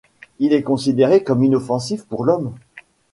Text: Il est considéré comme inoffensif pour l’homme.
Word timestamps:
Il 0.39 0.51
est 0.53 0.63
considéré 0.63 1.21
comme 1.23 1.43
inoffensif 1.43 2.05
pour 2.07 2.23
l’homme. 2.25 2.55